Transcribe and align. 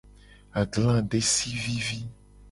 Agla 0.61 0.95
desi 1.09 1.51
vivi. 1.63 2.01